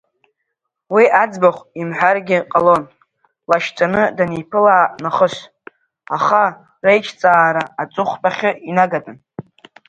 Уи 0.93 1.05
аӡбахә 1.21 1.61
имҳәаргьы 1.81 2.37
ҟалон, 2.51 2.83
лашьцаны 3.49 4.03
даниԥыла 4.17 4.77
нахыс, 5.01 5.35
аха 6.17 6.43
реиҿцаара 6.85 7.63
аҵыхәтәахьы 7.81 8.51
инагатәын. 8.69 9.17